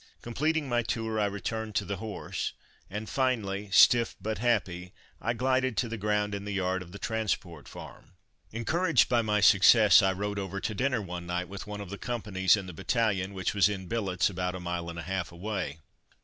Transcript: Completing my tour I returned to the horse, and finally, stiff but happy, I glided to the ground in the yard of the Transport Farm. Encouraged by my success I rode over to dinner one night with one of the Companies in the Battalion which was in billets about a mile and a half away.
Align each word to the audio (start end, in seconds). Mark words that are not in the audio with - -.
Completing 0.23 0.67
my 0.67 0.81
tour 0.81 1.19
I 1.19 1.27
returned 1.27 1.75
to 1.75 1.85
the 1.85 1.97
horse, 1.97 2.53
and 2.89 3.07
finally, 3.07 3.69
stiff 3.69 4.15
but 4.19 4.39
happy, 4.39 4.93
I 5.21 5.33
glided 5.33 5.77
to 5.77 5.87
the 5.87 5.95
ground 5.99 6.33
in 6.33 6.43
the 6.43 6.53
yard 6.55 6.81
of 6.81 6.91
the 6.91 6.97
Transport 6.97 7.67
Farm. 7.67 8.13
Encouraged 8.51 9.07
by 9.09 9.21
my 9.21 9.41
success 9.41 10.01
I 10.01 10.13
rode 10.13 10.39
over 10.39 10.59
to 10.59 10.73
dinner 10.73 11.03
one 11.03 11.27
night 11.27 11.47
with 11.47 11.67
one 11.67 11.81
of 11.81 11.91
the 11.91 11.99
Companies 11.99 12.57
in 12.57 12.65
the 12.65 12.73
Battalion 12.73 13.35
which 13.35 13.53
was 13.53 13.69
in 13.69 13.85
billets 13.85 14.27
about 14.27 14.55
a 14.55 14.59
mile 14.59 14.89
and 14.89 14.97
a 14.97 15.03
half 15.03 15.31
away. 15.31 15.77